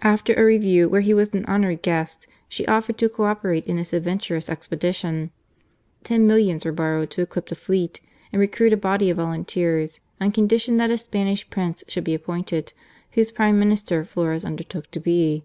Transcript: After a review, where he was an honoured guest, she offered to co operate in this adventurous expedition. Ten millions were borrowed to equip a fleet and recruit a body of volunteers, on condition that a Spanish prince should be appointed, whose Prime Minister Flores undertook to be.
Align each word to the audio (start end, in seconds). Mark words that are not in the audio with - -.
After 0.00 0.32
a 0.32 0.42
review, 0.42 0.88
where 0.88 1.02
he 1.02 1.12
was 1.12 1.34
an 1.34 1.44
honoured 1.44 1.82
guest, 1.82 2.26
she 2.48 2.66
offered 2.66 2.96
to 2.96 3.10
co 3.10 3.24
operate 3.24 3.66
in 3.66 3.76
this 3.76 3.92
adventurous 3.92 4.48
expedition. 4.48 5.32
Ten 6.02 6.26
millions 6.26 6.64
were 6.64 6.72
borrowed 6.72 7.10
to 7.10 7.20
equip 7.20 7.52
a 7.52 7.54
fleet 7.54 8.00
and 8.32 8.40
recruit 8.40 8.72
a 8.72 8.76
body 8.78 9.10
of 9.10 9.18
volunteers, 9.18 10.00
on 10.18 10.32
condition 10.32 10.78
that 10.78 10.90
a 10.90 10.96
Spanish 10.96 11.50
prince 11.50 11.84
should 11.88 12.04
be 12.04 12.14
appointed, 12.14 12.72
whose 13.10 13.30
Prime 13.30 13.58
Minister 13.58 14.02
Flores 14.06 14.46
undertook 14.46 14.90
to 14.92 14.98
be. 14.98 15.44